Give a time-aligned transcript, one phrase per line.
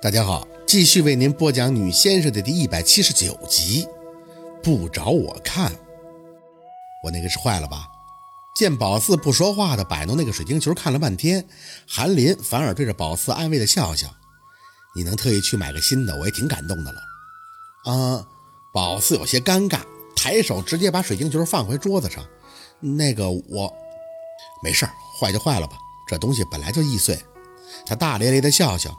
[0.00, 3.84] 大家好，继续为您播讲《女先生》的第一百七十九集。
[4.62, 5.72] 不找我看，
[7.02, 7.88] 我那个是坏了吧？
[8.54, 11.44] 见宝四不说话的摆弄那个水晶球看了半天，
[11.84, 14.06] 韩林反而对着宝四安慰的笑笑
[14.94, 17.00] ：“你能特意去买个新的，我也挺感动的了。”
[17.92, 18.24] 啊，
[18.72, 19.80] 宝四有些尴尬，
[20.14, 22.24] 抬手直接把水晶球放回桌子上。
[22.78, 23.74] 那个我
[24.62, 24.88] 没事
[25.20, 25.76] 坏就坏了吧，
[26.06, 27.18] 这东西本来就易碎。
[27.84, 28.96] 他大咧咧的笑笑。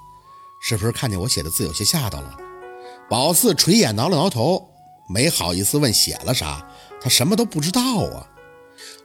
[0.61, 2.37] 是不是看见我写的字有些吓到了？
[3.09, 4.69] 宝四垂眼挠了挠头，
[5.09, 6.67] 没好意思问写了啥，
[7.01, 8.27] 他什么都不知道啊。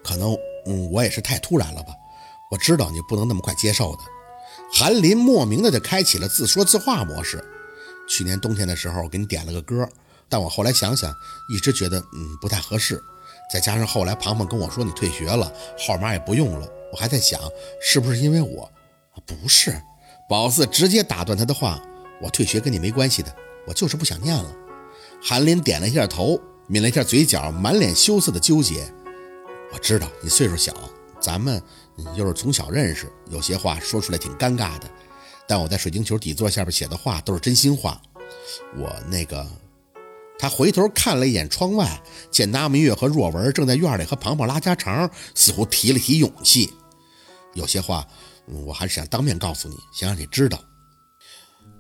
[0.02, 0.36] 可能，
[0.66, 1.95] 嗯，我也是太突然了吧。
[2.50, 3.98] 我知道你不能那么快接受的。
[4.72, 7.42] 韩林莫名的就开启了自说自话模式。
[8.09, 9.88] 去年冬天的时候给你点了个歌，
[10.28, 11.12] 但我后来想想，
[11.48, 13.02] 一直觉得嗯不太合适。
[13.52, 17.40] 再加上后来庞庞跟我说你退学了，号码也不用了，我还在想
[17.80, 18.70] 是不是因为我？
[19.24, 19.80] 不是。
[20.27, 21.80] 宝四直接打断他的话
[22.20, 23.34] ：“我退学跟你没关系的，
[23.66, 24.51] 我就是不想念了。”
[25.23, 28.90] 韩林点了一下头，抿了一下嘴角，满脸羞涩的纠结。
[29.73, 30.73] 我知道你岁数小，
[31.21, 31.63] 咱们
[32.16, 34.90] 又是从小认识，有些话说出来挺尴尬的。
[35.46, 38.01] 但我在水晶球底座下边写的话都是真心话。
[38.79, 39.46] 我那个……
[40.38, 46.73] 他回头看了一眼窗外，见那明月和若文正在院里和庞庞拉家常，似乎提了提勇气。
[47.52, 48.09] 有些话。
[48.46, 50.62] 我还是想当面告诉你，想让你知道，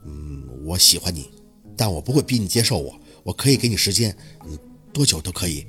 [0.04, 1.30] 嗯，我喜欢你，
[1.76, 4.58] 但我不会逼你接受我，我可以给你时间，嗯，
[4.92, 5.66] 多久都可以。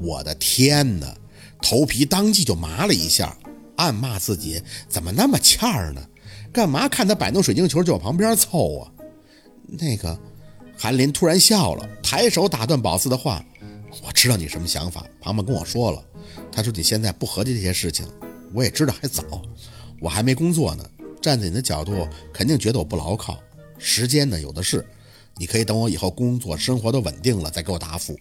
[0.00, 1.16] 我的天哪，
[1.60, 3.36] 头皮当即就麻了一下，
[3.76, 6.08] 暗骂自己怎么那么欠儿呢？
[6.52, 8.92] 干嘛看他摆弄水晶球就往旁边凑啊？
[9.66, 10.16] 那个，
[10.78, 13.44] 韩林突然笑了，抬手打断宝四的话
[14.06, 16.04] ：“我知道你什么想法，庞庞跟我说了，
[16.52, 18.06] 他说你现在不合计这些事情，
[18.52, 19.24] 我也知道还早。”
[20.00, 20.84] 我还没工作呢，
[21.20, 23.38] 站在你的角度，肯定觉得我不牢靠。
[23.78, 24.84] 时间呢，有的是，
[25.36, 28.18] 你可以等我以后工作生活都稳定了再给我答复。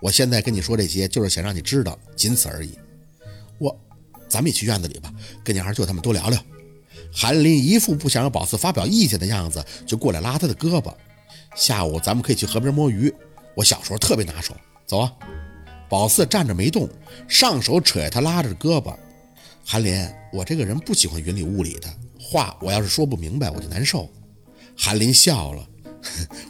[0.00, 2.78] 我现在跟你说这些，就是想让你知道，仅此而已。
[3.58, 3.78] 我，
[4.28, 5.12] 咱们也去院子里吧，
[5.44, 6.42] 跟你二舅他们多聊聊。
[7.12, 10.94] 韩林一副不想让宝四发表意见的样子，就过来拉他的胳膊。
[11.54, 13.12] 下午咱们可以去河边摸鱼，
[13.54, 14.54] 我小时候特别拿手。
[14.86, 15.12] 走啊！
[15.88, 16.88] 宝四站着没动，
[17.28, 18.96] 上手扯下他拉着的胳膊。
[19.72, 21.88] 韩林，我这个人不喜欢云里雾里的
[22.18, 24.10] 话，我要是说不明白，我就难受。
[24.76, 25.64] 韩林笑了，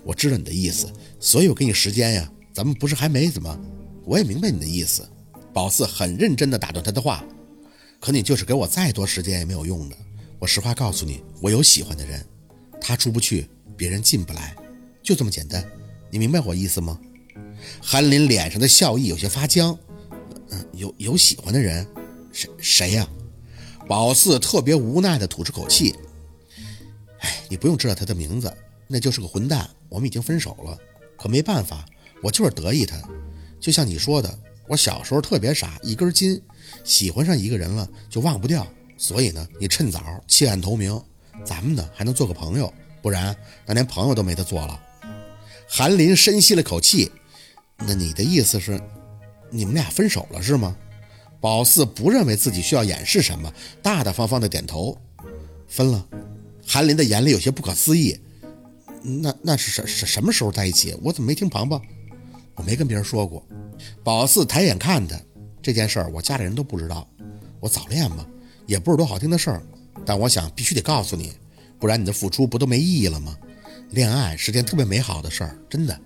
[0.03, 2.33] 我知道你的意思，所以我给你时间呀。
[2.55, 3.61] 咱们不是还没怎么？
[4.07, 5.07] 我也明白你的意思。
[5.53, 7.23] 宝四很认真地打断他的话，
[8.01, 9.97] 可你就是给我再多时间也没有用的。
[10.39, 12.25] 我实话告诉你，我有喜欢的人，
[12.81, 14.57] 他出不去，别人进不来，
[15.03, 15.63] 就这么简单。
[16.11, 16.99] 你明白我意思吗？
[17.83, 19.79] 韩林脸上的笑意有些发僵。
[20.49, 21.87] 嗯，有有喜欢的人。
[22.33, 23.09] 谁谁呀？
[23.89, 25.95] 宝四特别无奈地吐出口气。
[27.21, 29.69] 哎，你不用知道他的名字，那就是个混蛋。
[29.89, 30.79] 我们已经分手了，
[31.19, 31.85] 可没办法，
[32.23, 32.97] 我就是得意他。
[33.59, 36.41] 就像你说的，我小时候特别傻，一根筋，
[36.85, 38.67] 喜欢上一个人了就忘不掉。
[38.97, 41.03] 所以呢，你趁早弃暗投明，
[41.45, 43.35] 咱们呢还能做个朋友，不然
[43.67, 44.81] 那连朋友都没得做了。
[45.69, 47.11] 韩林深吸了口气，
[47.79, 48.81] 那你的意思是，
[49.51, 50.77] 你们俩分手了是吗？
[51.41, 53.53] 宝四不认为自己需要掩饰什么，
[53.83, 54.97] 大大方方的点头。
[55.67, 56.07] 分了。
[56.67, 58.19] 韩林的眼里有些不可思议。
[59.03, 60.95] 那那是什什什么时候在一起？
[61.03, 61.81] 我怎么没听庞庞？
[62.55, 63.43] 我没跟别人说过。
[64.05, 65.19] 宝四抬眼看他，
[65.63, 67.09] 这件事儿我家里人都不知道。
[67.59, 68.27] 我早恋嘛，
[68.67, 69.63] 也不是多好听的事儿。
[70.05, 71.33] 但我想必须得告诉你，
[71.79, 73.37] 不然你的付出不都没意义了吗？
[73.91, 75.99] 恋爱是件特别美好的事儿，真的。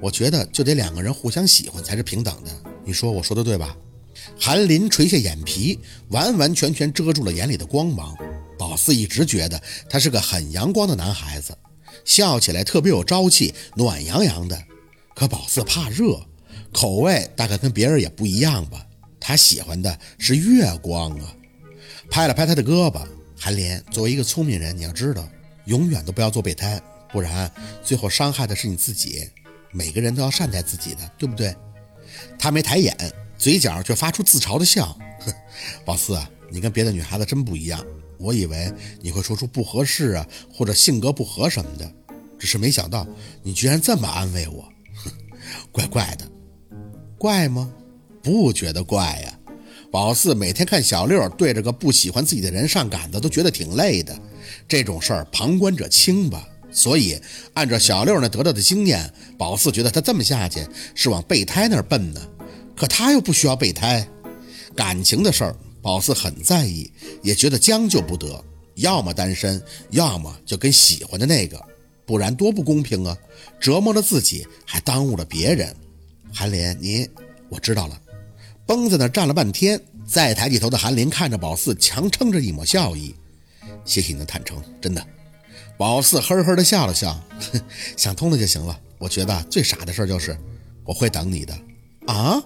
[0.00, 2.50] 我觉得就得两个人互相喜欢才是平等的。
[2.84, 3.76] 你说我说的对吧？
[4.38, 5.78] 韩林垂下眼皮，
[6.08, 8.16] 完完全全遮住了眼里的光芒。
[8.58, 11.56] 宝四一直觉得他是个很阳光的男孩子，
[12.04, 14.60] 笑起来特别有朝气，暖洋洋的。
[15.14, 16.20] 可宝四怕热，
[16.72, 18.84] 口味大概跟别人也不一样吧。
[19.20, 21.34] 他喜欢的是月光啊！
[22.10, 23.06] 拍了拍他的胳膊，
[23.38, 25.28] 韩林，作为一个聪明人，你要知道，
[25.64, 27.50] 永远都不要做备胎，不然
[27.82, 29.28] 最后伤害的是你自己。
[29.72, 31.54] 每个人都要善待自己的，对不对？
[32.38, 32.96] 他没抬眼。
[33.36, 35.32] 嘴角却发出自嘲的笑，哼，
[35.84, 37.84] 宝四啊，你跟别的女孩子真不一样。
[38.18, 41.92] 我以为你会说出不合适啊，或者性格不合什么的，
[42.38, 43.06] 只是没想到
[43.42, 44.62] 你居然这么安慰我，
[45.04, 45.10] 哼，
[45.70, 46.26] 怪怪的，
[47.18, 47.70] 怪吗？
[48.22, 49.38] 不觉得怪呀。
[49.92, 54.18] 宝四每天看小六对着个不喜欢自己的人上杆子，都觉得挺累的。
[54.66, 57.20] 这种事儿旁观者清吧，所以
[57.54, 62.20] 按照小六那得到的经验，宝四觉得他这么下去是往备胎那儿奔呢。
[62.76, 64.06] 可他又不需要备胎，
[64.74, 66.90] 感情的事儿，宝四很在意，
[67.22, 68.44] 也觉得将就不得。
[68.74, 71.58] 要么单身，要么就跟喜欢的那个，
[72.04, 73.16] 不然多不公平啊！
[73.58, 75.74] 折磨了自己，还耽误了别人。
[76.30, 77.08] 韩林，你
[77.48, 77.98] 我知道了。
[78.66, 83.14] 绷在那站了半天，再抬起头的韩林看着宝四，强撑着一抹笑意。
[83.86, 85.02] 谢谢你的坦诚，真的。
[85.78, 87.18] 宝四呵呵的笑了笑，
[87.96, 88.78] 想通了就行了。
[88.98, 90.36] 我觉得最傻的事就是
[90.84, 91.58] 我会等你的
[92.06, 92.42] 啊，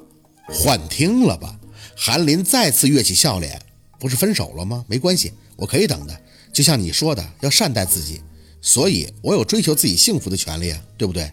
[0.53, 1.59] 幻听了吧？
[1.97, 3.61] 韩林再次跃起笑脸，
[3.99, 4.85] 不是分手了吗？
[4.89, 6.21] 没关系，我可以等的。
[6.53, 8.21] 就像你说的，要善待自己，
[8.61, 11.31] 所以我有追求自己幸福的权利啊，对不对？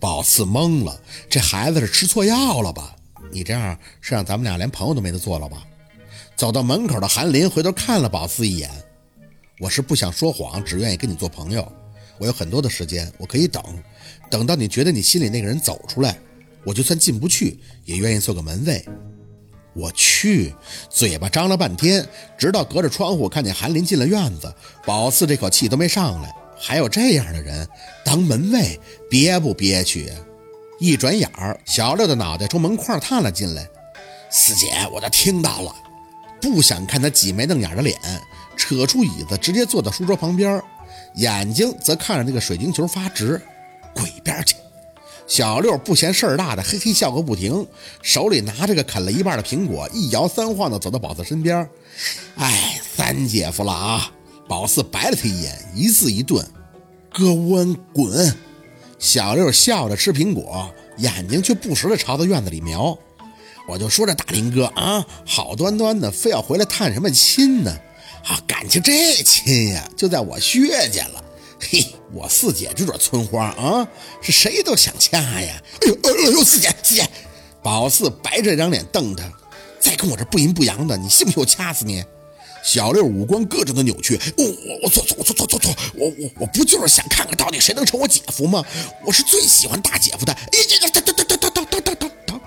[0.00, 1.00] 宝四懵了，
[1.30, 2.96] 这孩子是吃错药了吧？
[3.30, 5.64] 你这样是让咱们俩连朋友都没得做了吧？
[6.36, 8.68] 走到门口的韩林回头看了宝四一眼。
[9.60, 11.70] 我是不想说谎，只愿意跟你做朋友。
[12.18, 13.62] 我有很多的时间，我可以等，
[14.28, 16.18] 等到你觉得你心里那个人走出来，
[16.64, 18.84] 我就算进不去，也愿意做个门卫。
[19.74, 20.54] 我去，
[20.90, 22.06] 嘴巴张了半天，
[22.36, 24.54] 直到隔着窗户看见韩林进了院子，
[24.84, 26.34] 宝四这口气都没上来。
[26.58, 27.66] 还有这样的人
[28.04, 28.78] 当门卫，
[29.10, 30.12] 憋不憋屈？
[30.78, 33.66] 一转眼儿，小六的脑袋从门框探了进来。
[34.30, 35.74] 四姐，我都听到了，
[36.40, 37.98] 不想看他挤眉弄眼的脸。
[38.56, 40.62] 扯出椅子，直接坐到书桌旁边，
[41.14, 43.40] 眼睛则看着那个水晶球发直。
[43.94, 44.54] 滚一边去！
[45.32, 47.66] 小六不嫌事儿大的，嘿嘿笑个不停，
[48.02, 51.66] 手里拿着个啃了一半的苹果，一摇三晃的走到宝四身边。
[52.34, 54.12] 哎，三姐夫了啊！
[54.46, 56.46] 宝四白了他一眼，一字一顿
[57.10, 58.36] ：“哥温滚！”
[59.00, 62.98] 小六笑着吃苹果，眼睛却不时的朝着院子里瞄。
[63.66, 67.74] 我就说这大林哥啊，好端端的，非要回来探什么亲呢？
[68.26, 71.24] 啊，感情这亲呀，就在我薛家了。
[71.70, 73.86] 嘿，我四姐这朵村花啊，
[74.20, 75.62] 是谁都想掐呀。
[75.80, 77.08] 哎呦，哎呦，四姐，四姐，
[77.62, 79.24] 宝四白着一张脸瞪他，
[79.80, 82.04] 再跟我这不阴不阳的，你信不信我掐死你？
[82.64, 88.64] 小六五官各种的扭曲，我我我错错我错错错错，我我我不就是想看看到底谁能成我姐夫吗？
[89.04, 90.32] 我是最喜欢大姐夫的。
[90.32, 92.40] 哎呀，等等等等等等等等等等，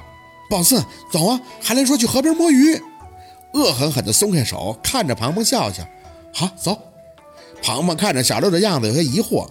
[0.49, 1.41] 宝四，走啊！
[1.61, 2.81] 韩林说去河边摸鱼。
[3.53, 5.87] 恶狠狠地松开手，看着庞鹏笑笑。
[6.33, 6.77] 好，走。
[7.65, 9.49] 庞庞看着小六的样子，有些疑惑。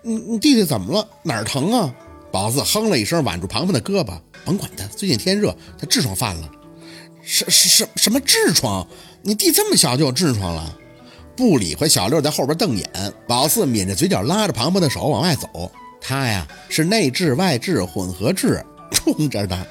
[0.00, 1.06] 你你弟弟怎么了？
[1.22, 1.94] 哪儿疼啊？
[2.32, 4.18] 宝四哼了一声，挽住庞庞的胳膊。
[4.46, 6.50] 甭管他，最近天热，他痔疮犯了。
[7.20, 8.88] 什什什什么痔疮？
[9.20, 10.74] 你弟这么小就有痔疮了？
[11.36, 15.70] 不理会小六在后边瞪眼，宝四抿着嘴角，拉着庞庞的手往外走。
[16.00, 19.66] 他呀，是内痔外痔混合痔，冲着的。